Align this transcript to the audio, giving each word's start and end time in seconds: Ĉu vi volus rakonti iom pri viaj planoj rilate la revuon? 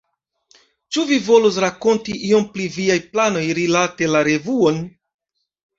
Ĉu 0.95 1.03
vi 1.09 1.19
volus 1.27 1.59
rakonti 1.65 2.17
iom 2.31 2.49
pri 2.57 2.67
viaj 2.79 2.99
planoj 3.13 3.47
rilate 3.61 4.13
la 4.17 4.27
revuon? 4.33 4.87